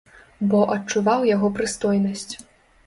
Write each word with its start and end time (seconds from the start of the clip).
Бо 0.53 0.61
адчуваў 0.75 1.29
яго 1.35 1.47
прыстойнасць. 1.59 2.31